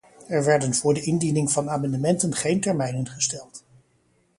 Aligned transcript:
Er 0.27 0.45
werden 0.47 0.73
voor 0.73 0.93
de 0.93 1.01
indiening 1.01 1.51
van 1.51 1.69
amendementen 1.69 2.35
geen 2.35 2.59
termijnen 2.61 3.09
gesteld. 3.09 3.63